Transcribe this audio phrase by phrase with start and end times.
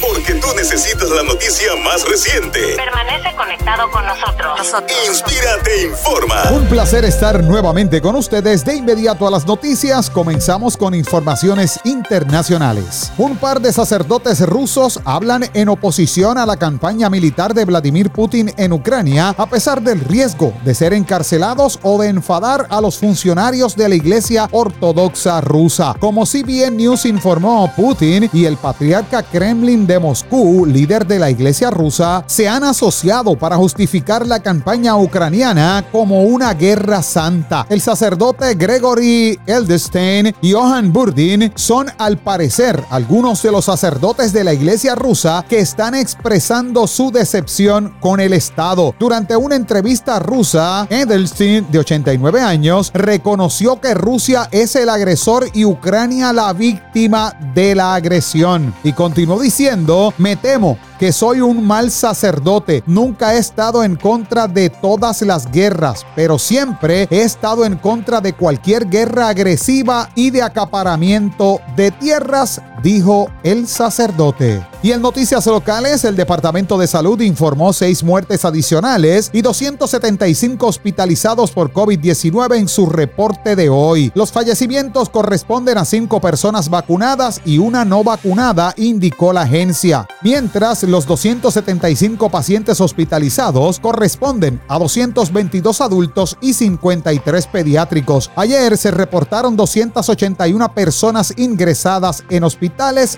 [0.00, 2.76] Porque tú necesitas la noticia más reciente.
[2.76, 4.60] Permanece conectado con nosotros.
[5.08, 6.50] Inspírate informa.
[6.50, 8.64] Un placer estar nuevamente con ustedes.
[8.64, 13.12] De inmediato a las noticias, comenzamos con informaciones internacionales.
[13.16, 18.52] Un par de sacerdotes rusos hablan en oposición a la campaña militar de Vladimir Putin
[18.56, 23.74] en Ucrania, a pesar del riesgo de ser encarcelados o de enfadar a los funcionarios
[23.76, 25.94] de la Iglesia Ortodoxa rusa.
[25.98, 31.68] Como CBN News informó, Putin y el patriarca Kremlin de Moscú, líder de la iglesia
[31.68, 37.66] rusa, se han asociado para justificar la campaña ucraniana como una guerra santa.
[37.68, 44.44] El sacerdote Gregory Eldestein y Johan Burdin son al parecer algunos de los sacerdotes de
[44.44, 48.94] la iglesia rusa que están expresando su decepción con el Estado.
[49.00, 55.64] Durante una entrevista rusa, Edelstein, de 89 años, reconoció que Rusia es el agresor y
[55.64, 58.72] Ucrania la víctima de la agresión.
[58.84, 62.82] Y continuó diciendo, me temo que soy un mal sacerdote.
[62.86, 68.20] Nunca he estado en contra de todas las guerras, pero siempre he estado en contra
[68.20, 74.64] de cualquier guerra agresiva y de acaparamiento de tierras, dijo el sacerdote.
[74.82, 81.52] Y en noticias locales, el Departamento de Salud informó seis muertes adicionales y 275 hospitalizados
[81.52, 84.12] por COVID-19 en su reporte de hoy.
[84.14, 90.06] Los fallecimientos corresponden a cinco personas vacunadas y una no vacunada, indicó la agencia.
[90.20, 98.30] Mientras, los 275 pacientes hospitalizados corresponden a 222 adultos y 53 pediátricos.
[98.36, 102.44] Ayer se reportaron 281 personas ingresadas en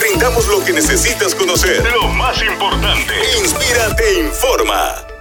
[0.00, 1.84] brindamos lo que necesitas conocer.
[1.92, 3.12] Lo más importante.
[3.38, 5.11] Inspira te informa.